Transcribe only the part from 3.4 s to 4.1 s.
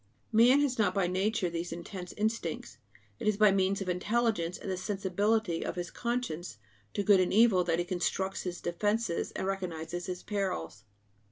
means of